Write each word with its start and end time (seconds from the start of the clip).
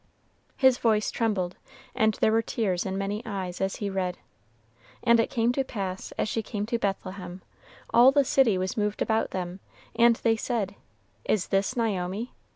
His 0.57 0.79
voice 0.79 1.11
trembled, 1.11 1.57
and 1.93 2.15
there 2.15 2.31
were 2.31 2.41
tears 2.41 2.87
in 2.87 2.97
many 2.97 3.21
eyes 3.23 3.61
as 3.61 3.75
he 3.75 3.87
read, 3.87 4.17
"And 5.03 5.19
it 5.19 5.29
came 5.29 5.51
to 5.51 5.63
pass 5.63 6.11
as 6.13 6.27
she 6.27 6.41
came 6.41 6.65
to 6.65 6.79
Bethlehem, 6.79 7.43
all 7.93 8.11
the 8.11 8.25
city 8.25 8.57
was 8.57 8.75
moved 8.75 9.03
about 9.03 9.29
them; 9.29 9.59
and 9.95 10.15
they 10.15 10.35
said, 10.37 10.73
Is 11.23 11.49
this 11.49 11.77
Naomi? 11.77 12.33